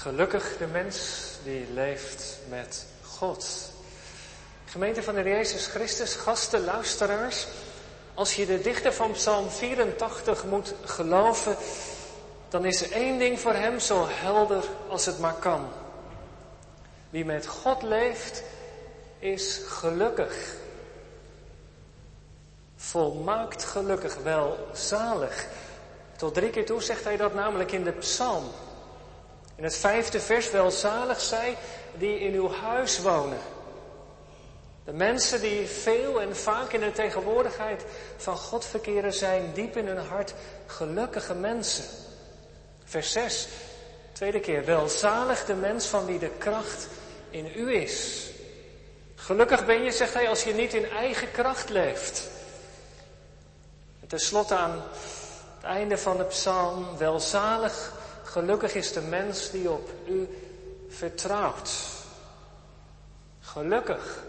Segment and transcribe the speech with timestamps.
[0.00, 0.98] Gelukkig de mens
[1.44, 3.70] die leeft met God.
[4.64, 7.46] Gemeente van de Jezus Christus, gasten, luisteraars.
[8.14, 11.56] Als je de dichter van Psalm 84 moet geloven,
[12.48, 15.68] dan is er één ding voor hem zo helder als het maar kan.
[17.10, 18.42] Wie met God leeft,
[19.18, 20.54] is gelukkig.
[22.76, 25.46] Volmaakt gelukkig, wel zalig.
[26.16, 28.44] Tot drie keer toe zegt hij dat namelijk in de psalm.
[29.60, 31.56] In het vijfde vers, welzalig zij
[31.94, 33.38] die in uw huis wonen.
[34.84, 37.84] De mensen die veel en vaak in de tegenwoordigheid
[38.16, 40.34] van God verkeren zijn diep in hun hart
[40.66, 41.84] gelukkige mensen.
[42.84, 43.48] Vers 6,
[44.12, 46.86] tweede keer, welzalig de mens van wie de kracht
[47.30, 48.26] in u is.
[49.14, 52.28] Gelukkig ben je, zegt hij, als je niet in eigen kracht leeft.
[54.00, 54.82] En tenslotte aan
[55.54, 57.98] het einde van de psalm, welzalig,
[58.30, 60.28] gelukkig is de mens die op u
[60.88, 61.70] vertrouwt.
[63.40, 64.22] Gelukkig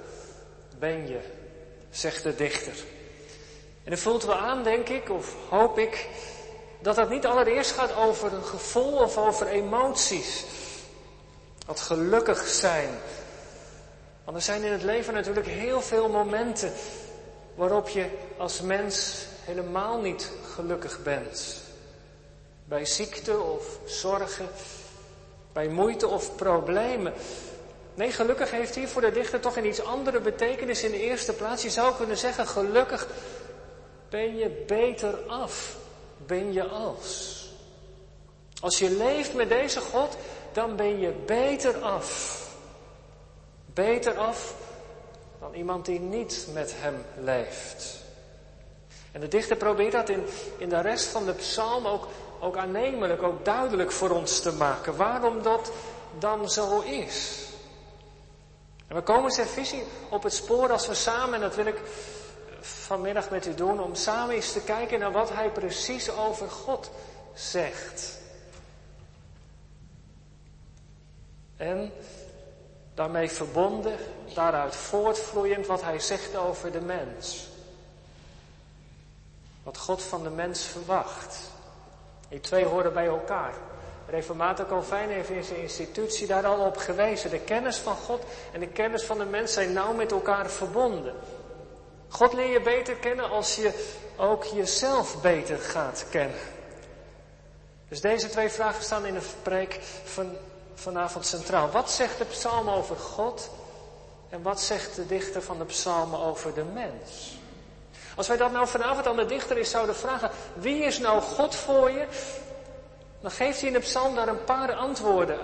[0.80, 1.20] ben je,
[1.90, 2.74] zegt de dichter.
[3.84, 6.08] En dan voelt wel aan, denk ik, of hoop ik,
[6.80, 10.46] dat het niet allereerst gaat over een gevoel of over emoties.
[11.66, 12.90] Dat gelukkig zijn.
[14.24, 16.74] Want er zijn in het leven natuurlijk heel veel momenten
[17.56, 18.06] waarop je
[18.38, 21.70] als mens helemaal niet gelukkig bent.
[22.72, 24.50] Bij ziekte of zorgen,
[25.54, 27.14] bij moeite of problemen.
[27.94, 31.34] Nee, gelukkig heeft hier voor de dichter toch een iets andere betekenis in de eerste
[31.34, 31.64] plaats.
[31.64, 33.08] Je zou kunnen zeggen, gelukkig
[34.10, 35.78] ben je beter af,
[36.26, 37.40] ben je als.
[38.62, 40.18] Als je leeft met deze God,
[40.52, 42.40] dan ben je beter af.
[43.66, 44.56] Beter af
[45.40, 48.00] dan iemand die niet met hem leeft.
[49.12, 50.24] En de dichter probeert dat in,
[50.58, 52.08] in de rest van de psalm ook,
[52.42, 54.95] ook aannemelijk, ook duidelijk voor ons te maken.
[54.95, 55.72] Waarom dat
[56.20, 57.45] dan zo is.
[58.88, 61.81] En we komen zijn visie op het spoor als we samen, en dat wil ik
[62.62, 66.91] vanmiddag met u doen, om samen eens te kijken naar wat hij precies over God
[67.34, 68.19] zegt.
[71.57, 71.91] En
[72.94, 73.97] daarmee verbonden,
[74.34, 77.47] daaruit voortvloeiend wat hij zegt over de mens.
[79.63, 81.50] Wat God van de mens verwacht.
[82.31, 83.53] Die twee horen bij elkaar.
[84.08, 87.30] Reformator Calvijn heeft in zijn institutie daar al op gewezen.
[87.30, 91.14] De kennis van God en de kennis van de mens zijn nauw met elkaar verbonden.
[92.08, 96.40] God leer je beter kennen als je ook jezelf beter gaat kennen.
[97.88, 100.36] Dus deze twee vragen staan in de preek van
[100.74, 101.69] vanavond centraal.
[101.69, 103.50] Wat zegt de psalm over God
[104.30, 107.40] en wat zegt de dichter van de psalmen over de mens?
[108.16, 111.56] Als wij dat nou vanavond aan de dichter eens zouden vragen, wie is nou God
[111.56, 112.06] voor je?
[113.22, 115.40] Dan geeft hij in de psalm daar een paar antwoorden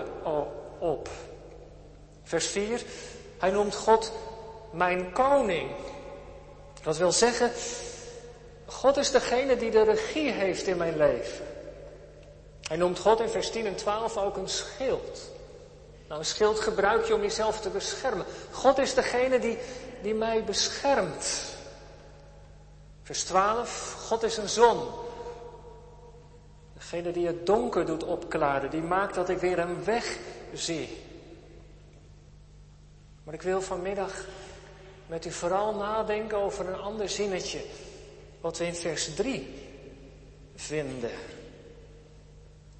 [0.78, 1.08] op.
[2.22, 2.82] Vers 4,
[3.38, 4.12] hij noemt God
[4.70, 5.70] mijn koning.
[6.82, 7.50] Dat wil zeggen,
[8.66, 11.46] God is degene die de regie heeft in mijn leven.
[12.62, 15.20] Hij noemt God in vers 10 en 12 ook een schild.
[16.08, 18.26] Nou, een schild gebruik je om jezelf te beschermen.
[18.50, 19.58] God is degene die,
[20.02, 21.56] die mij beschermt.
[23.08, 24.88] Vers 12, God is een zon.
[26.74, 30.18] Degene die het donker doet opklaren, die maakt dat ik weer een weg
[30.52, 31.04] zie.
[33.24, 34.24] Maar ik wil vanmiddag
[35.06, 37.64] met u vooral nadenken over een ander zinnetje,
[38.40, 39.54] wat we in vers 3
[40.54, 41.10] vinden.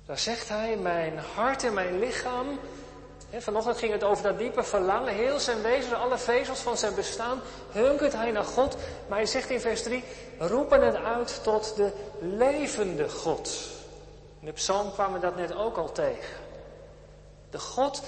[0.07, 2.59] Daar zegt hij, mijn hart en mijn lichaam,
[3.37, 7.41] vanochtend ging het over dat diepe verlangen, heel zijn wezen, alle vezels van zijn bestaan,
[7.73, 8.77] hunkert hij naar God.
[9.09, 10.05] Maar hij zegt in vers 3,
[10.39, 13.69] roepen het uit tot de levende God.
[14.41, 16.37] In de psalm kwamen we dat net ook al tegen.
[17.51, 18.03] De God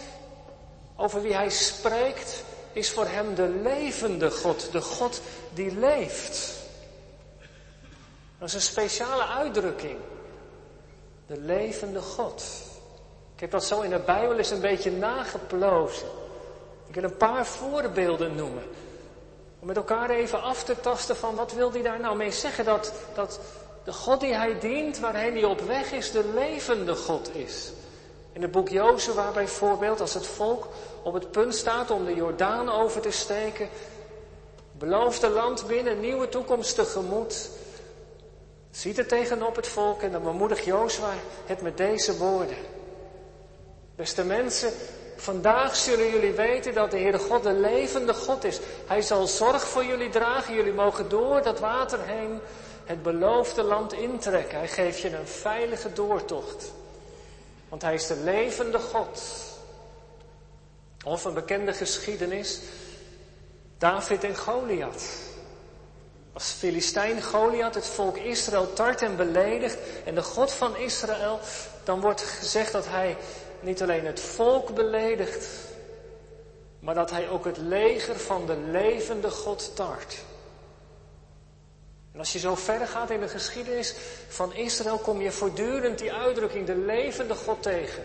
[0.96, 5.20] over wie hij spreekt is voor hem de levende God, de God
[5.54, 6.58] die leeft.
[8.38, 9.98] Dat is een speciale uitdrukking.
[11.26, 12.44] De levende God.
[13.40, 16.08] Ik heb dat zo in de Bijbel eens een beetje nageplozen.
[16.86, 18.62] Ik wil een paar voorbeelden noemen.
[19.60, 22.64] Om met elkaar even af te tasten van wat wil hij daar nou mee zeggen?
[22.64, 23.40] Dat, dat
[23.84, 27.72] de God die hij dient, waarheen hij op weg is, de levende God is.
[28.32, 30.68] In het boek Jozua bijvoorbeeld, als het volk
[31.02, 33.68] op het punt staat om de Jordaan over te steken,
[34.72, 37.50] beloofde land binnen, nieuwe toekomst tegemoet,
[38.70, 41.12] ziet er tegenop het volk en dan bemoedigt Jozua
[41.46, 42.78] het met deze woorden.
[44.00, 44.72] Beste mensen,
[45.16, 48.60] vandaag zullen jullie weten dat de Heere God de levende God is.
[48.86, 52.40] Hij zal zorg voor jullie dragen, jullie mogen door dat water heen
[52.84, 54.58] het beloofde land intrekken.
[54.58, 56.72] Hij geeft je een veilige doortocht.
[57.68, 59.22] Want hij is de levende God.
[61.04, 62.60] Of een bekende geschiedenis,
[63.78, 65.04] David en Goliath.
[66.32, 71.40] Als Filistijn Goliath het volk Israël tart en beledigt en de God van Israël,
[71.84, 73.16] dan wordt gezegd dat hij
[73.62, 75.48] niet alleen het volk beledigt,
[76.78, 80.18] maar dat hij ook het leger van de levende God tart.
[82.12, 83.94] En als je zo verder gaat in de geschiedenis
[84.28, 88.04] van Israël, kom je voortdurend die uitdrukking, de levende God tegen.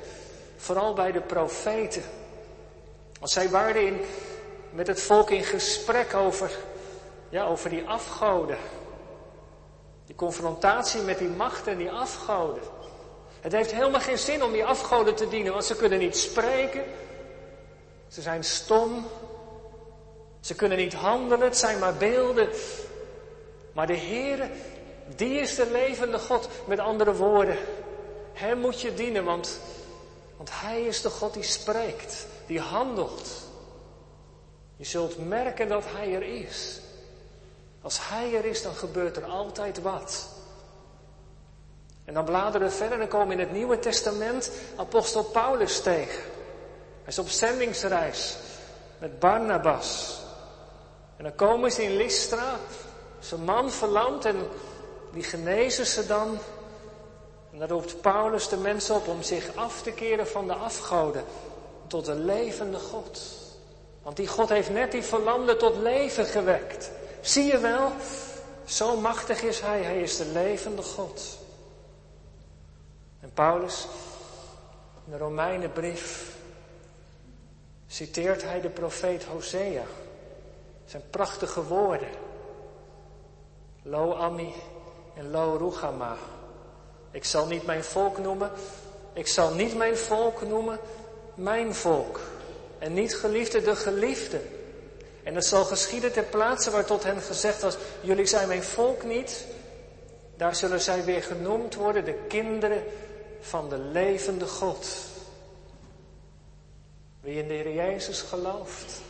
[0.58, 2.04] Vooral bij de profeten.
[3.20, 4.02] Als zij waren in,
[4.72, 6.52] met het volk in gesprek over,
[7.30, 8.58] ja, over die afgoden.
[10.06, 12.64] Die confrontatie met die machten en die afgoden.
[13.46, 16.84] Het heeft helemaal geen zin om die afgoden te dienen, want ze kunnen niet spreken.
[18.08, 19.08] Ze zijn stom.
[20.40, 22.50] Ze kunnen niet handelen, het zijn maar beelden.
[23.74, 24.50] Maar de Heere,
[25.16, 26.50] die is de levende God.
[26.68, 27.58] Met andere woorden,
[28.34, 29.60] Hem moet je dienen, want,
[30.38, 33.30] want Hij is de God die spreekt, die handelt.
[34.76, 36.80] Je zult merken dat Hij er is.
[37.82, 40.35] Als Hij er is, dan gebeurt er altijd wat.
[42.06, 46.22] En dan bladeren we verder en komen in het Nieuwe Testament apostel Paulus tegen.
[47.04, 48.38] Hij is op zendingsreis
[48.98, 50.20] met Barnabas.
[51.18, 52.56] En dan komen ze in Lystra,
[53.20, 54.36] zijn man verlamd en
[55.14, 56.38] die genezen ze dan.
[57.52, 61.24] En dan roept Paulus de mensen op om zich af te keren van de afgoden
[61.88, 63.22] tot de levende God.
[64.04, 66.92] Want die God heeft net die verlamde tot leven gewekt.
[67.22, 67.92] Zie je wel,
[68.66, 71.38] zo machtig is Hij, Hij is de levende God.
[73.36, 73.88] Paulus,
[75.06, 76.36] in de Romeinenbrief,
[77.88, 79.84] citeert hij de profeet Hosea.
[80.86, 82.10] Zijn prachtige woorden.
[83.82, 84.54] Lo Ami
[85.18, 86.16] en Lo Rugama.
[87.12, 88.52] Ik zal niet mijn volk noemen.
[89.14, 90.80] Ik zal niet mijn volk noemen
[91.36, 92.20] mijn volk.
[92.80, 94.40] En niet geliefde de geliefde.
[95.24, 99.04] En het zal geschieden ter plaatse waar tot hen gezegd was, jullie zijn mijn volk
[99.04, 99.46] niet.
[100.38, 102.84] Daar zullen zij weer genoemd worden, de kinderen
[103.46, 104.88] van de levende God.
[107.20, 109.02] Wie in de Heer Jezus gelooft,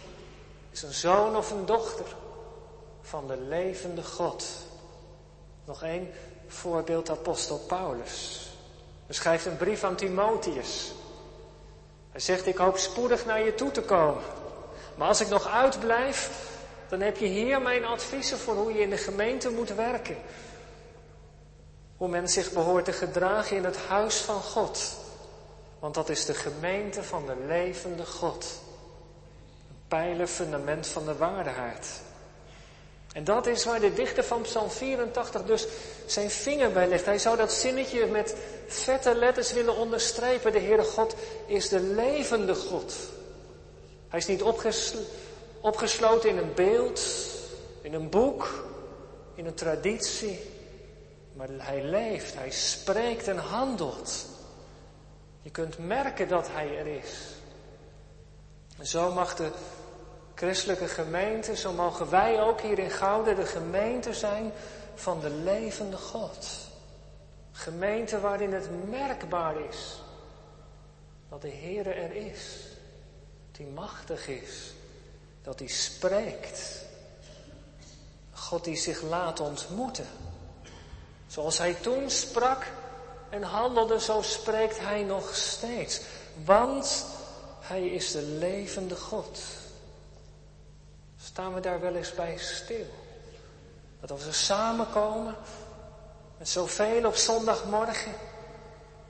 [0.72, 2.06] is een zoon of een dochter
[3.02, 4.46] van de levende God.
[5.66, 6.12] Nog één
[6.48, 8.50] voorbeeld, apostel Paulus.
[9.06, 10.92] Hij schrijft een brief aan Timotheus.
[12.12, 14.24] Hij zegt, ik hoop spoedig naar je toe te komen.
[14.96, 16.50] Maar als ik nog uitblijf,
[16.90, 20.18] dan heb je hier mijn adviezen voor hoe je in de gemeente moet werken.
[22.06, 24.94] Hoe men zich behoort te gedragen in het huis van God.
[25.80, 28.46] Want dat is de gemeente van de levende God.
[29.70, 32.02] Een pijler fundament van de waardigheid.
[33.14, 35.68] En dat is waar de dichter van Psalm 84 dus
[36.06, 37.06] zijn vinger bij legt.
[37.06, 38.36] Hij zou dat zinnetje met
[38.68, 40.52] vette letters willen onderstrepen.
[40.52, 41.16] De Heere God
[41.46, 42.96] is de levende God.
[44.08, 44.44] Hij is niet
[45.62, 47.02] opgesloten in een beeld,
[47.82, 48.66] in een boek,
[49.36, 50.54] in een traditie.
[51.36, 54.26] Maar hij leeft, hij spreekt en handelt.
[55.42, 57.34] Je kunt merken dat hij er is.
[58.78, 59.52] En zo mag de
[60.36, 64.52] christelijke gemeente, zo mogen wij ook hier in Gouden de gemeente zijn
[64.96, 66.48] van de levende God.
[67.52, 70.02] Gemeente waarin het merkbaar is
[71.30, 72.58] dat de Heere er is,
[73.52, 74.74] dat hij machtig is,
[75.42, 76.86] dat hij spreekt.
[78.32, 80.08] God die zich laat ontmoeten.
[81.36, 82.64] Zoals hij toen sprak
[83.30, 86.02] en handelde, zo spreekt hij nog steeds.
[86.46, 87.06] Want
[87.60, 89.40] hij is de levende God.
[91.22, 92.86] Staan we daar wel eens bij stil?
[94.02, 95.36] Dat als we samenkomen
[96.38, 98.14] met zoveel op zondagmorgen,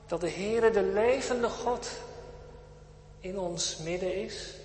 [0.06, 1.88] dat de Heere de levende God
[3.20, 4.55] in ons midden is.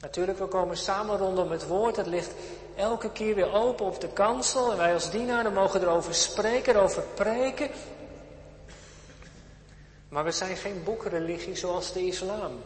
[0.00, 1.96] Natuurlijk, we komen samen rondom het woord.
[1.96, 2.30] Het ligt
[2.76, 4.70] elke keer weer open op de kansel.
[4.70, 7.70] En wij als dienaren mogen erover spreken, erover preken.
[10.08, 12.60] Maar we zijn geen boekreligie zoals de islam.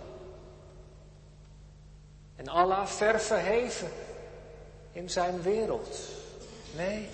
[2.36, 3.88] En Allah ver verheven
[4.92, 5.98] in zijn wereld.
[6.76, 7.08] Nee,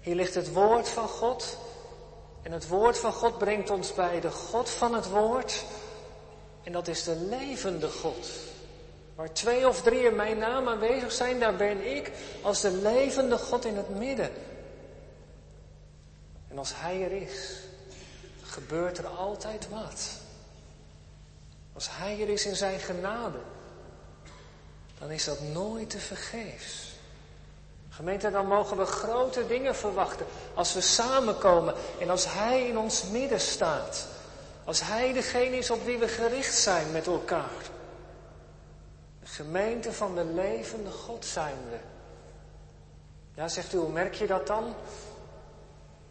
[0.00, 1.58] hier ligt het woord van God.
[2.42, 5.64] En het woord van God brengt ons bij de God van het woord.
[6.62, 8.28] En dat is de levende God.
[9.18, 13.38] Waar twee of drie in mijn naam aanwezig zijn, daar ben ik als de levende
[13.38, 14.30] God in het midden.
[16.48, 17.56] En als Hij er is,
[18.42, 20.10] gebeurt er altijd wat.
[21.72, 23.38] Als Hij er is in Zijn genade,
[24.98, 26.92] dan is dat nooit te vergeefs.
[27.88, 33.04] Gemeente, dan mogen we grote dingen verwachten als we samenkomen en als Hij in ons
[33.04, 34.06] midden staat.
[34.64, 37.76] Als Hij degene is op wie we gericht zijn met elkaar.
[39.32, 41.78] Gemeente van de levende God zijn we.
[43.34, 44.74] Ja, zegt u, hoe merk je dat dan?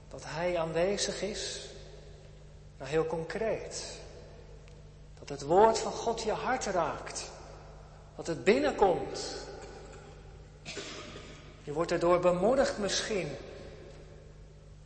[0.08, 1.70] Dat Hij aanwezig is?
[2.78, 3.98] Nou, heel concreet.
[5.20, 7.32] Dat het woord van God je hart raakt.
[8.16, 9.36] Dat het binnenkomt.
[11.64, 13.28] Je wordt erdoor bemoedigd misschien.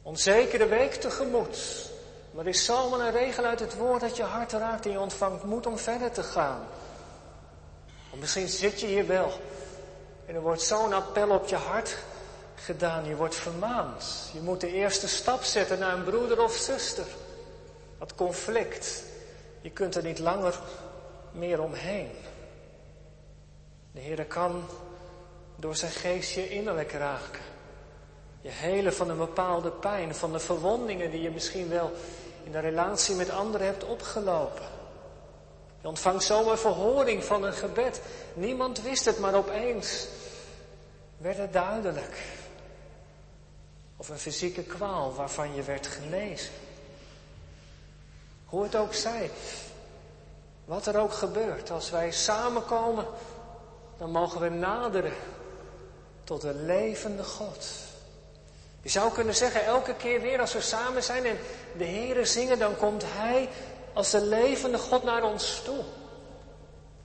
[0.02, 1.90] Onzekere week tegemoet.
[2.32, 5.00] Maar er is zomaar een regel uit het woord dat je hart raakt en je
[5.00, 6.68] ontvangt moed om verder te gaan.
[8.20, 9.32] Misschien zit je hier wel
[10.26, 11.98] en er wordt zo'n appel op je hart
[12.56, 13.06] gedaan.
[13.06, 14.30] Je wordt vermaand.
[14.34, 17.06] Je moet de eerste stap zetten naar een broeder of zuster.
[18.00, 19.04] Dat conflict.
[19.62, 20.60] Je kunt er niet langer
[21.32, 22.12] meer omheen.
[23.92, 24.66] De Heer kan
[25.56, 27.42] door zijn geest je innerlijk raken.
[28.42, 31.92] Je hele van een bepaalde pijn, van de verwondingen die je misschien wel
[32.44, 34.81] in de relatie met anderen hebt opgelopen.
[35.82, 38.02] Je ontvangt zomaar verhoring van een gebed.
[38.34, 40.08] Niemand wist het, maar opeens
[41.18, 42.18] werd het duidelijk.
[43.98, 46.52] Of een fysieke kwaal waarvan je werd genezen.
[48.46, 49.32] Hoe het ook zij,
[50.66, 53.06] wat er ook gebeurt, als wij samenkomen,
[53.98, 55.14] dan mogen we naderen
[56.24, 57.68] tot de levende God.
[58.82, 61.38] Je zou kunnen zeggen, elke keer weer als we samen zijn en
[61.78, 63.50] de Heeren zingen, dan komt Hij
[63.94, 65.84] als de levende God naar ons toe.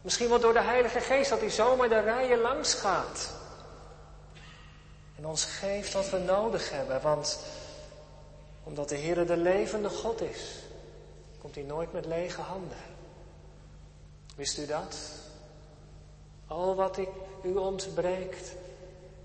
[0.02, 3.31] Misschien wel door de Heilige Geest, dat Hij zomaar de rijen langs gaat.
[5.16, 7.38] En ons geeft wat we nodig hebben, want
[8.64, 10.55] omdat de Heer de levende God is,
[11.38, 12.78] komt Hij nooit met lege handen.
[14.37, 14.97] Wist u dat?
[16.47, 17.09] Al wat ik
[17.43, 18.52] u ontbreekt,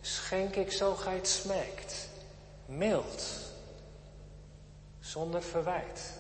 [0.02, 2.10] schenk ik zo gij het smeekt.
[2.66, 3.24] Mild,
[5.00, 6.20] zonder verwijt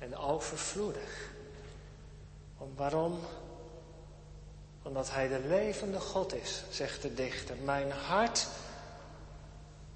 [0.00, 1.30] en overvloedig.
[2.58, 3.18] Want waarom?
[4.82, 7.56] Omdat hij de levende God is, zegt de dichter.
[7.64, 8.46] Mijn hart,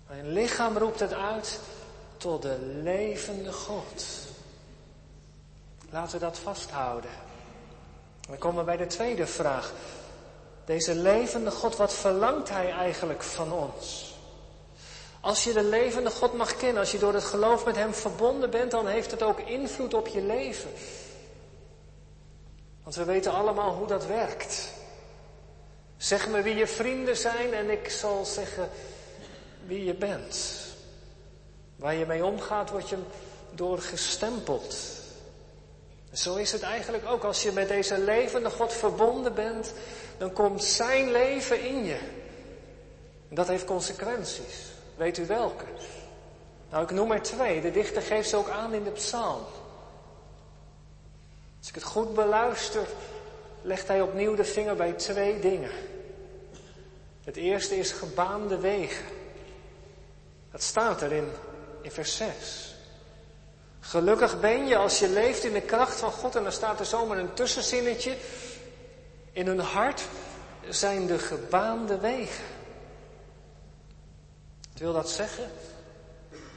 [0.06, 1.60] mijn lichaam roept het uit
[2.16, 4.04] tot de levende God.
[5.90, 7.10] Laten we dat vasthouden.
[8.28, 9.72] Dan komen we bij de tweede vraag.
[10.64, 14.13] Deze levende God, wat verlangt Hij eigenlijk van ons?
[15.24, 18.50] Als je de levende God mag kennen, als je door het geloof met Hem verbonden
[18.50, 20.70] bent, dan heeft het ook invloed op je leven.
[22.82, 24.68] Want we weten allemaal hoe dat werkt.
[25.96, 28.68] Zeg me wie je vrienden zijn en ik zal zeggen
[29.66, 30.56] wie je bent.
[31.76, 32.98] Waar je mee omgaat, word je
[33.50, 34.76] door gestempeld.
[36.12, 37.24] Zo is het eigenlijk ook.
[37.24, 39.72] Als je met deze levende God verbonden bent,
[40.18, 41.98] dan komt zijn leven in je.
[43.28, 44.73] En dat heeft consequenties.
[44.96, 45.64] Weet u welke?
[46.70, 47.60] Nou, ik noem er twee.
[47.60, 49.42] De dichter geeft ze ook aan in de psalm.
[51.58, 52.86] Als ik het goed beluister,
[53.62, 55.70] legt hij opnieuw de vinger bij twee dingen.
[57.24, 59.06] Het eerste is gebaande wegen.
[60.50, 61.28] Dat staat er in,
[61.82, 62.74] in vers 6.
[63.80, 66.36] Gelukkig ben je als je leeft in de kracht van God.
[66.36, 68.16] En dan staat er zomaar een tussenzinnetje.
[69.32, 70.02] In hun hart
[70.68, 72.44] zijn de gebaande wegen.
[74.74, 75.50] Wat wil dat zeggen?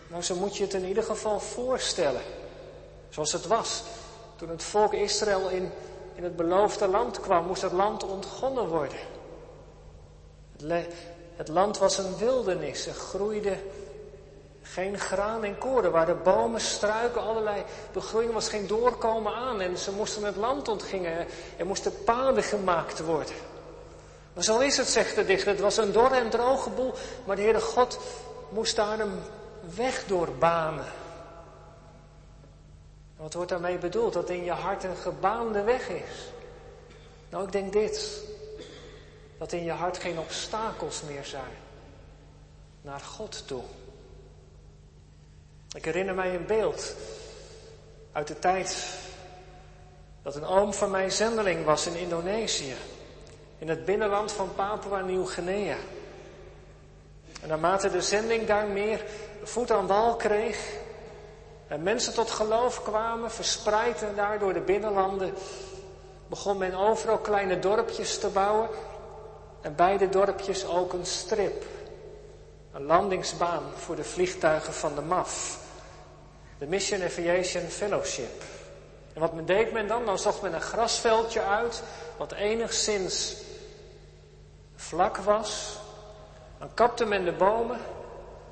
[0.07, 2.21] Nou, zo moet je het in ieder geval voorstellen.
[3.09, 3.83] Zoals het was.
[4.35, 5.71] Toen het volk Israël in,
[6.15, 8.97] in het beloofde land kwam, moest het land ontgonnen worden.
[10.57, 10.93] Het,
[11.35, 12.87] het land was een wildernis.
[12.87, 13.57] Er groeide
[14.61, 15.91] geen graan en koren.
[15.91, 19.61] Waar de bomen, struiken, allerlei begroeiing was geen doorkomen aan.
[19.61, 21.27] En ze moesten het land ontgingen.
[21.57, 23.35] Er moesten paden gemaakt worden.
[24.37, 25.51] Maar zo is het, zegt de dichter.
[25.51, 26.93] Het was een dor en droge boel.
[27.25, 27.99] Maar de Heere God
[28.49, 29.19] moest daar een
[29.75, 30.85] weg doorbanen.
[33.15, 34.13] Wat wordt daarmee bedoeld?
[34.13, 36.31] Dat in je hart een gebaande weg is.
[37.29, 38.23] Nou, ik denk dit.
[39.37, 41.57] Dat in je hart geen obstakels meer zijn.
[42.81, 43.63] Naar God toe.
[45.75, 46.95] Ik herinner mij een beeld
[48.11, 48.97] uit de tijd
[50.21, 52.75] dat een oom van mij zendeling was in Indonesië,
[53.57, 55.75] in het binnenland van Papua Nieuw-Guinea.
[57.41, 59.05] En naarmate de zending daar meer
[59.43, 60.75] voet aan wal kreeg
[61.67, 65.33] en mensen tot geloof kwamen, verspreid daar door de binnenlanden,
[66.27, 68.69] begon men overal kleine dorpjes te bouwen
[69.61, 71.65] en bij de dorpjes ook een strip.
[72.73, 75.59] Een landingsbaan voor de vliegtuigen van de MAF.
[76.59, 78.43] De Mission Aviation Fellowship.
[79.13, 80.05] En wat deed men dan?
[80.05, 81.83] Dan zocht men een grasveldje uit,
[82.17, 83.35] wat enigszins
[84.77, 85.77] vlak was.
[86.59, 87.79] Dan kapte men de bomen,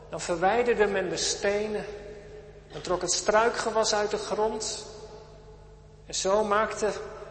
[0.10, 1.86] dan verwijderde men de stenen
[2.76, 4.86] En trok het struikgewas uit de grond.
[6.06, 6.90] En zo maakte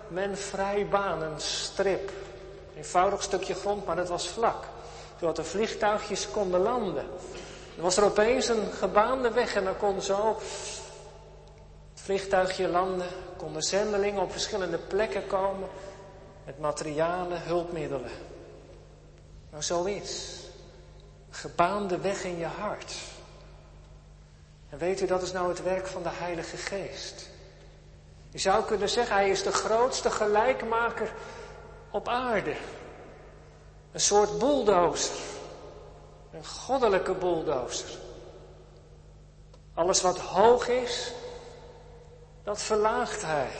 [0.09, 2.11] men vrij baan, een strip.
[2.77, 4.65] Eenvoudig stukje grond, maar het was vlak.
[5.21, 7.05] Zodat de vliegtuigjes konden landen.
[7.77, 10.37] Er was er opeens een gebaande weg en dan kon zo
[11.93, 13.07] het vliegtuigje landen.
[13.37, 15.69] Konden zendelingen op verschillende plekken komen
[16.45, 18.11] met materialen, hulpmiddelen.
[19.55, 20.41] Nou, zoiets.
[21.31, 22.95] Gebaande weg in je hart.
[24.69, 27.29] En weet u, dat is nou het werk van de Heilige Geest.
[28.31, 31.13] Je zou kunnen zeggen, hij is de grootste gelijkmaker
[31.91, 32.57] op aarde.
[33.93, 35.17] Een soort bulldozer.
[36.33, 37.99] Een goddelijke bulldozer.
[39.75, 41.13] Alles wat hoog is,
[42.43, 43.51] dat verlaagt hij.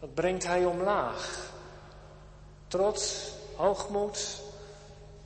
[0.00, 1.50] Dat brengt hij omlaag.
[2.68, 4.40] Trots, hoogmoed,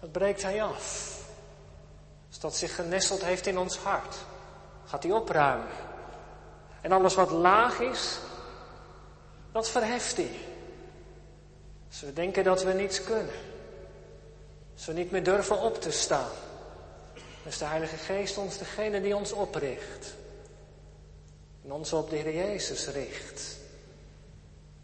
[0.01, 1.17] dat breekt hij af.
[2.29, 4.17] Als dat zich genesteld heeft in ons hart,
[4.85, 5.69] gaat hij opruimen.
[6.81, 8.19] En alles wat laag is,
[9.53, 10.41] dat verheft hij.
[11.89, 13.35] Als we denken dat we niets kunnen.
[14.75, 16.31] Als we niet meer durven op te staan.
[17.45, 20.15] Is de Heilige Geest ons degene die ons opricht.
[21.65, 23.58] En ons op de Heer Jezus richt.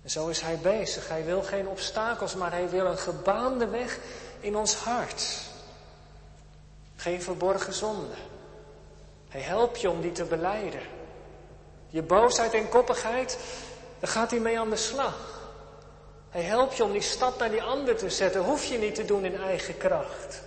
[0.05, 1.09] En zo is Hij bezig.
[1.09, 3.99] Hij wil geen obstakels, maar Hij wil een gebaande weg
[4.41, 5.41] in ons hart.
[6.97, 8.15] Geen verborgen zonde.
[9.29, 10.81] Hij helpt je om die te beleiden.
[11.89, 13.39] Je boosheid en koppigheid,
[14.01, 15.43] daar gaat hij mee aan de slag.
[16.31, 18.45] Hij helpt je om die stap naar die ander te zetten.
[18.45, 20.43] Hoef je niet te doen in eigen kracht.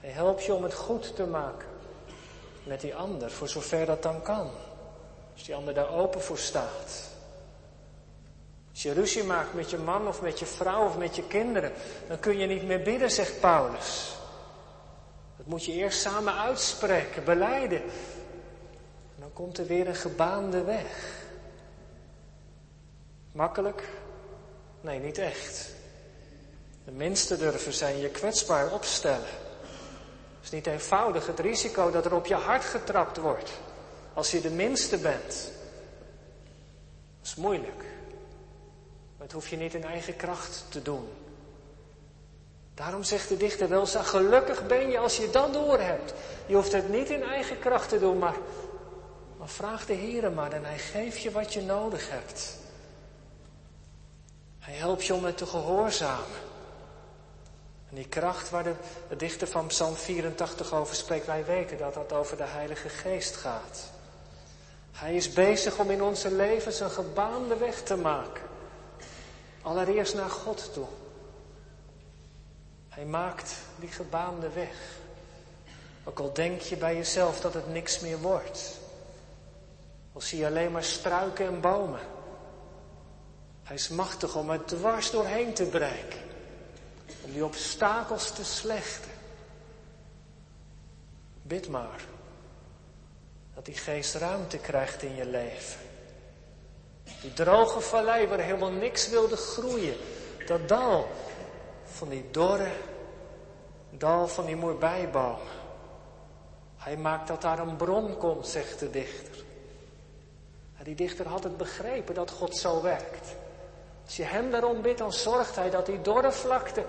[0.00, 1.68] Hij helpt je om het goed te maken
[2.62, 4.50] met die ander, voor zover dat dan kan.
[5.32, 7.14] Als die ander daar open voor staat.
[8.76, 11.72] Als je ruzie maakt met je man of met je vrouw of met je kinderen,
[12.08, 14.16] dan kun je niet meer bidden, zegt Paulus.
[15.36, 17.82] Dat moet je eerst samen uitspreken, beleiden.
[17.82, 21.24] En dan komt er weer een gebaande weg.
[23.32, 23.88] Makkelijk?
[24.80, 25.70] Nee, niet echt.
[26.84, 29.28] De minste durven zijn je kwetsbaar opstellen.
[30.36, 33.50] Het is niet eenvoudig het risico dat er op je hart getrapt wordt
[34.14, 35.52] als je de minste bent.
[37.18, 37.94] Dat is moeilijk.
[39.16, 41.08] Maar het hoef je niet in eigen kracht te doen.
[42.74, 46.14] Daarom zegt de dichter wel gelukkig ben je als je dat doorhebt.
[46.46, 48.36] Je hoeft het niet in eigen kracht te doen, maar,
[49.38, 52.58] maar vraag de Heer maar en hij geeft je wat je nodig hebt.
[54.58, 56.38] Hij helpt je om het te gehoorzamen.
[57.88, 58.74] En die kracht waar de,
[59.08, 63.36] de dichter van Psalm 84 over spreekt, wij weten dat dat over de Heilige Geest
[63.36, 63.90] gaat.
[64.92, 68.42] Hij is bezig om in onze levens een gebaande weg te maken.
[69.66, 70.86] Allereerst naar God toe.
[72.88, 74.76] Hij maakt die gebaande weg.
[76.04, 78.78] Ook al denk je bij jezelf dat het niks meer wordt.
[80.12, 82.00] Al zie je alleen maar struiken en bomen.
[83.62, 86.20] Hij is machtig om er dwars doorheen te breken.
[87.22, 89.10] Om die obstakels te slechten.
[91.42, 92.04] Bid maar.
[93.54, 95.85] Dat die geest ruimte krijgt in je leven.
[97.26, 99.96] Die droge vallei waar helemaal niks wilde groeien.
[100.46, 101.06] Dat dal
[101.84, 102.70] van die dorre
[103.90, 105.54] dal van die moerbijbomen.
[106.76, 109.44] Hij maakt dat daar een bron komt, zegt de dichter.
[110.78, 113.34] En die dichter had het begrepen dat God zo werkt.
[114.04, 116.84] Als je hem daarom bidt, dan zorgt hij dat die dorre vlakte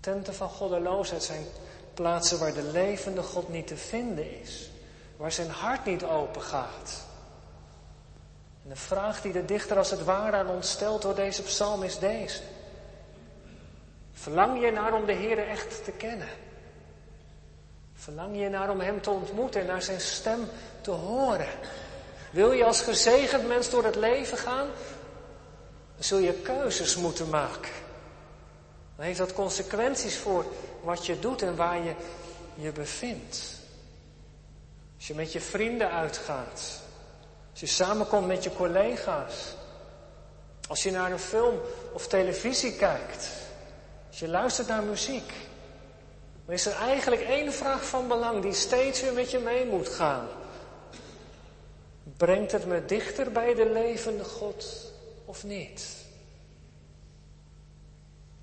[0.00, 1.44] Tenten van goddeloosheid zijn
[1.94, 4.70] plaatsen waar de levende God niet te vinden is.
[5.16, 7.05] Waar zijn hart niet open gaat.
[8.68, 11.98] De vraag die de dichter als het ware aan ons stelt door deze psalm is
[11.98, 12.40] deze.
[14.12, 16.28] Verlang je naar om de Heer echt te kennen?
[17.94, 20.48] Verlang je naar om Hem te ontmoeten en naar Zijn stem
[20.80, 21.48] te horen?
[22.30, 24.66] Wil je als gezegend mens door het leven gaan?
[25.94, 27.72] Dan zul je keuzes moeten maken.
[28.96, 30.44] Dan heeft dat consequenties voor
[30.82, 31.94] wat je doet en waar je
[32.54, 33.60] je bevindt.
[34.96, 36.84] Als je met je vrienden uitgaat.
[37.56, 39.54] Als je samenkomt met je collega's.
[40.68, 41.60] Als je naar een film
[41.92, 43.28] of televisie kijkt.
[44.08, 45.32] Als je luistert naar muziek.
[46.44, 49.88] Dan is er eigenlijk één vraag van belang die steeds weer met je mee moet
[49.88, 50.28] gaan.
[52.16, 54.92] Brengt het me dichter bij de levende God
[55.24, 55.96] of niet?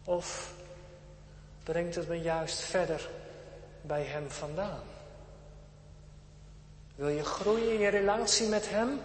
[0.04, 0.54] Of
[1.64, 3.10] brengt het me juist verder
[3.82, 4.93] bij Hem vandaan?
[6.96, 9.02] Wil je groeien in je relatie met Hem?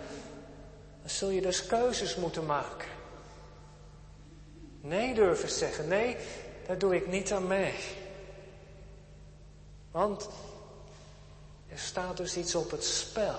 [1.00, 2.88] Dan zul je dus keuzes moeten maken.
[4.80, 5.88] Nee durven zeggen.
[5.88, 6.16] Nee,
[6.66, 7.74] daar doe ik niet aan mee.
[9.90, 10.28] Want
[11.68, 13.38] er staat dus iets op het spel.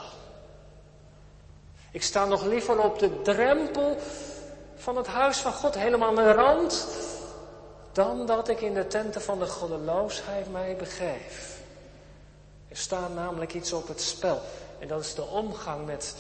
[1.92, 3.98] Ik sta nog liever op de drempel
[4.76, 6.88] van het huis van God, helemaal aan de rand,
[7.92, 11.59] dan dat ik in de tenten van de goddeloosheid mij begeef.
[12.70, 14.42] Er staat namelijk iets op het spel.
[14.80, 16.16] En dat is de omgang met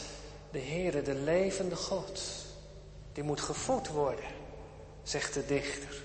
[0.52, 2.22] de Heere, de levende God.
[3.14, 4.26] Die moet gevoed worden,
[5.04, 6.02] zegt de dichter.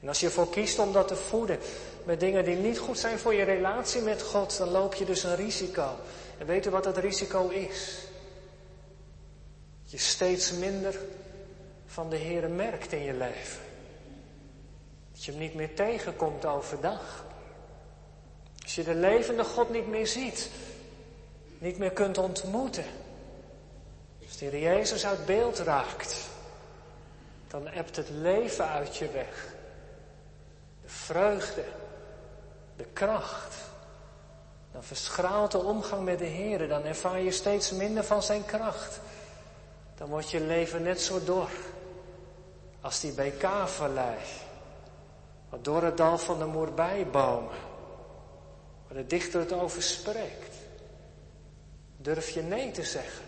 [0.00, 1.58] En als je ervoor kiest om dat te voeden
[2.04, 5.22] met dingen die niet goed zijn voor je relatie met God, dan loop je dus
[5.22, 5.88] een risico.
[6.38, 8.10] En weet u wat dat risico is?
[9.92, 10.98] je steeds minder
[11.86, 13.60] van de Heere merkt in je leven.
[15.12, 17.24] Dat je hem niet meer tegenkomt overdag.
[18.72, 20.50] Als je de levende God niet meer ziet,
[21.58, 22.84] niet meer kunt ontmoeten.
[24.26, 26.16] Als de Jezus uit beeld raakt,
[27.48, 29.54] dan ebt het leven uit je weg.
[30.82, 31.64] De vreugde,
[32.76, 33.56] de kracht.
[34.72, 39.00] Dan verschraalt de omgang met de Heer, dan ervaar je steeds minder van zijn kracht
[39.94, 41.48] dan wordt je leven net zo dor
[42.80, 44.16] als die BK-vallei.
[45.48, 47.71] Wat door het dal van de moerbijbomen,
[48.92, 50.56] waar de dichter het over spreekt.
[51.96, 53.24] Durf je nee te zeggen?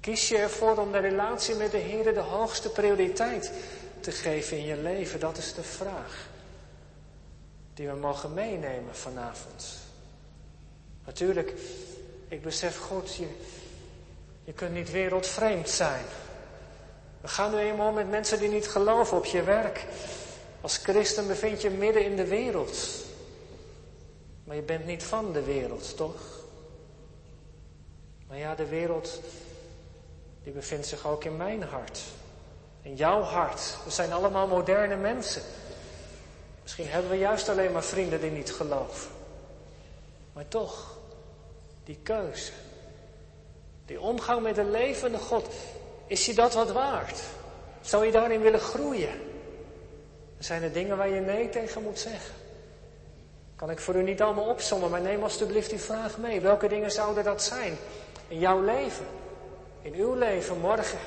[0.00, 3.52] Kies je ervoor om de relatie met de Heer de hoogste prioriteit
[4.00, 5.20] te geven in je leven?
[5.20, 6.28] Dat is de vraag
[7.74, 9.66] die we mogen meenemen vanavond.
[11.06, 11.54] Natuurlijk,
[12.28, 13.26] ik besef goed, je,
[14.44, 16.04] je kunt niet wereldvreemd zijn.
[17.20, 19.86] We gaan nu eenmaal met mensen die niet geloven op je werk.
[20.60, 23.08] Als christen bevind je midden in de wereld.
[24.50, 26.20] Maar je bent niet van de wereld, toch?
[28.28, 29.20] Maar ja, de wereld,
[30.42, 32.00] die bevindt zich ook in mijn hart.
[32.82, 33.76] In jouw hart.
[33.84, 35.42] We zijn allemaal moderne mensen.
[36.62, 39.10] Misschien hebben we juist alleen maar vrienden die niet geloven.
[40.32, 40.98] Maar toch,
[41.84, 42.52] die keuze.
[43.86, 45.48] Die omgang met de levende God,
[46.06, 47.20] is je dat wat waard?
[47.80, 49.20] Zou je daarin willen groeien?
[50.38, 52.39] Er zijn er dingen waar je nee tegen moet zeggen.
[53.60, 56.40] Kan ik voor u niet allemaal opzommen, maar neem alstublieft die vraag mee.
[56.40, 57.76] Welke dingen zouden dat zijn
[58.28, 59.06] in jouw leven?
[59.82, 60.98] In uw leven morgen,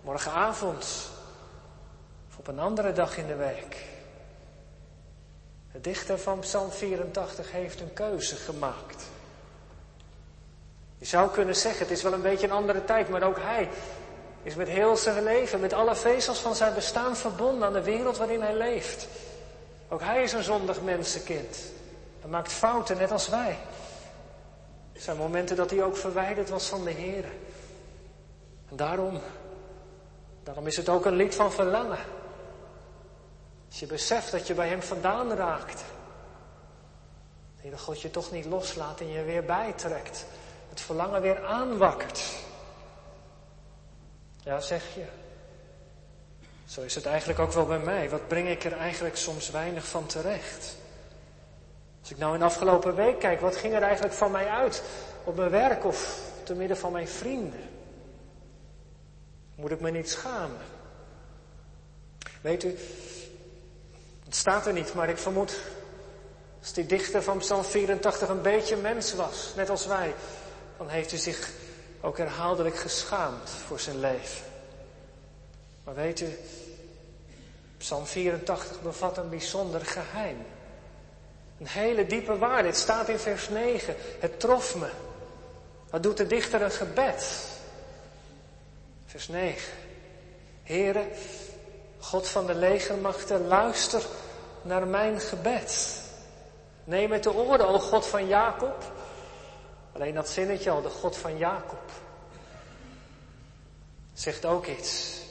[0.00, 1.10] morgenavond
[2.28, 3.76] of op een andere dag in de week?
[5.72, 9.04] De dichter van Psalm 84 heeft een keuze gemaakt.
[10.98, 13.68] Je zou kunnen zeggen, het is wel een beetje een andere tijd, maar ook hij
[14.42, 18.16] is met heel zijn leven, met alle vezels van zijn bestaan verbonden aan de wereld
[18.16, 19.08] waarin hij leeft.
[19.88, 21.58] Ook hij is een zondig mensenkind.
[22.20, 23.58] Hij maakt fouten, net als wij.
[24.92, 27.24] Er zijn momenten dat hij ook verwijderd was van de Heer.
[28.70, 29.20] En daarom,
[30.42, 31.98] daarom is het ook een lied van verlangen.
[33.68, 35.84] Als je beseft dat je bij hem vandaan raakt.
[37.70, 40.26] Dat God je toch niet loslaat en je weer bijtrekt
[40.74, 42.22] het verlangen weer aanwakkert.
[44.42, 45.23] Ja, zeg je.
[46.74, 48.10] Zo is het eigenlijk ook wel bij mij.
[48.10, 50.76] Wat breng ik er eigenlijk soms weinig van terecht?
[52.00, 54.82] Als ik nou in de afgelopen week kijk, wat ging er eigenlijk van mij uit
[55.24, 57.60] op mijn werk of te midden van mijn vrienden?
[59.54, 60.60] Moet ik me niet schamen?
[62.40, 62.78] Weet u,
[64.24, 65.60] het staat er niet, maar ik vermoed,
[66.60, 70.14] als die dichter van Psalm 84 een beetje mens was, net als wij,
[70.76, 71.50] dan heeft hij zich
[72.00, 74.44] ook herhaaldelijk geschaamd voor zijn leven.
[75.84, 76.38] Maar weet u,
[77.84, 80.46] Psalm 84 bevat een bijzonder geheim.
[81.58, 82.68] Een hele diepe waarde.
[82.68, 83.94] Het staat in vers 9.
[84.20, 84.88] Het trof me.
[85.90, 87.46] Wat doet de dichter een gebed?
[89.06, 89.72] Vers 9.
[90.62, 91.08] Heren,
[91.98, 94.02] God van de legermachten, luister
[94.62, 96.00] naar mijn gebed.
[96.84, 98.92] Neem het te oren, o God van Jacob.
[99.92, 101.90] Alleen dat zinnetje al, de God van Jacob.
[104.12, 105.22] Zegt ook iets.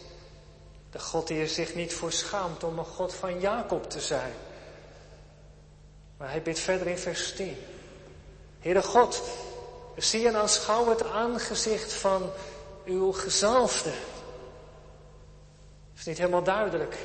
[0.93, 4.34] De God die er zich niet voor schaamt om een God van Jacob te zijn.
[6.17, 7.58] Maar hij bidt verder in vers 10.
[8.60, 9.21] Heere God,
[9.97, 12.29] zie en aanschouw het aangezicht van
[12.86, 13.91] uw gezalfde.
[15.97, 16.97] Is niet helemaal duidelijk.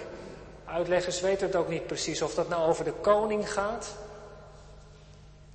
[0.64, 3.88] Uitleggers weten het ook niet precies of dat nou over de koning gaat,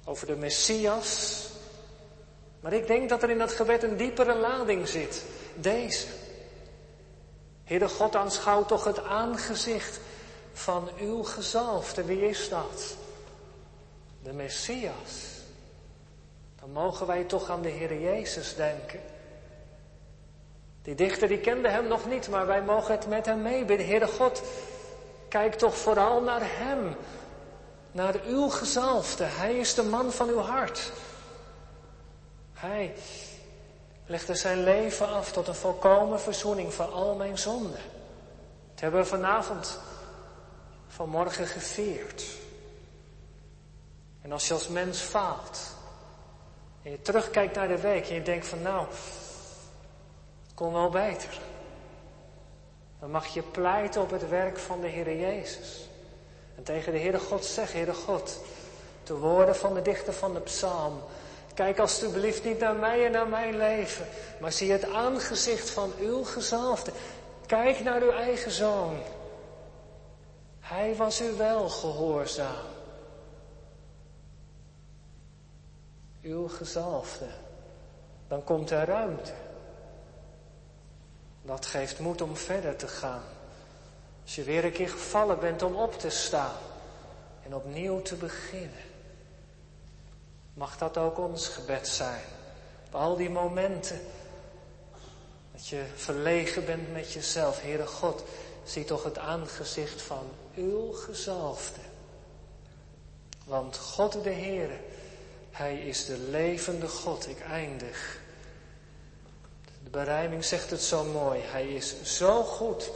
[0.05, 1.41] over de Messias.
[2.59, 5.23] Maar ik denk dat er in dat gebed een diepere lading zit.
[5.55, 6.07] Deze.
[7.73, 9.99] Heere God, aanschouw toch het aangezicht
[10.53, 12.03] van uw gezalfde.
[12.03, 12.95] Wie is dat?
[14.23, 15.41] De Messias.
[16.59, 18.99] Dan mogen wij toch aan de Heer Jezus denken.
[20.81, 23.88] Die dichter die kende hem nog niet, maar wij mogen het met hem meebidden.
[23.88, 24.41] Heere God,
[25.29, 26.95] kijk toch vooral naar hem.
[27.91, 29.23] Naar uw gezalfde.
[29.23, 30.91] Hij is de man van uw hart.
[32.53, 32.93] Hij
[34.05, 37.81] legde zijn leven af tot een volkomen verzoening van al mijn zonden.
[38.71, 39.79] Dat hebben we vanavond,
[40.87, 42.23] vanmorgen gevierd.
[44.21, 45.59] En als je als mens faalt
[46.83, 48.87] en je terugkijkt naar de week en je denkt van nou,
[50.43, 51.39] het kon wel beter.
[52.99, 55.87] Dan mag je pleiten op het werk van de Heer Jezus.
[56.55, 58.39] En tegen de Heere God zeggen, Heere God,
[59.03, 61.01] de woorden van de dichter van de psalm,
[61.53, 64.05] Kijk alstublieft niet naar mij en naar mijn leven,
[64.39, 66.91] maar zie het aangezicht van uw gezalfde.
[67.45, 68.97] Kijk naar uw eigen zoon.
[70.59, 72.65] Hij was u wel gehoorzaam.
[76.21, 77.27] Uw gezalfde.
[78.27, 79.33] Dan komt er ruimte.
[81.41, 83.23] Dat geeft moed om verder te gaan.
[84.23, 86.57] Als je weer een keer gevallen bent om op te staan
[87.45, 88.92] en opnieuw te beginnen.
[90.53, 92.23] Mag dat ook ons gebed zijn?
[92.87, 94.01] Op al die momenten
[95.51, 97.61] dat je verlegen bent met jezelf.
[97.61, 98.23] Heere God,
[98.63, 101.79] zie toch het aangezicht van uw gezalfde.
[103.45, 104.77] Want God de Heere,
[105.51, 107.27] Hij is de levende God.
[107.27, 108.19] Ik eindig.
[109.83, 111.41] De berijming zegt het zo mooi.
[111.41, 112.89] Hij is zo goed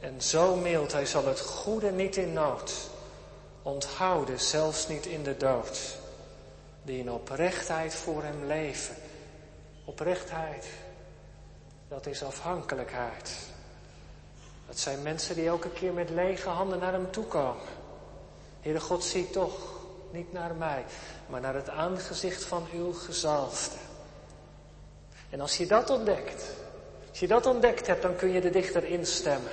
[0.00, 0.92] en zo mild.
[0.92, 2.72] Hij zal het goede niet in nood
[3.62, 5.97] onthouden, zelfs niet in de dood
[6.82, 8.94] die in oprechtheid voor hem leven.
[9.84, 10.66] Oprechtheid,
[11.88, 13.36] dat is afhankelijkheid.
[14.66, 17.66] Dat zijn mensen die elke keer met lege handen naar hem toe komen.
[18.60, 19.76] Heere God, zie toch
[20.10, 20.84] niet naar mij,
[21.26, 23.76] maar naar het aangezicht van uw gezalfde.
[25.30, 26.44] En als je dat ontdekt,
[27.08, 29.52] als je dat ontdekt hebt, dan kun je de dichter instemmen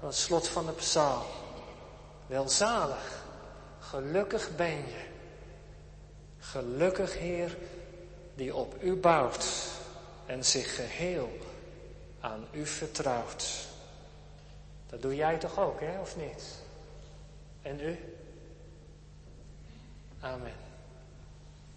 [0.00, 1.22] aan het slot van de psalm.
[2.26, 3.24] Welzalig,
[3.78, 5.12] gelukkig ben je
[6.50, 7.56] Gelukkig Heer,
[8.34, 9.70] die op u bouwt
[10.26, 11.38] en zich geheel
[12.20, 13.66] aan u vertrouwt.
[14.86, 16.44] Dat doe jij toch ook, hè, of niet?
[17.62, 17.98] En u?
[20.20, 20.63] Amen.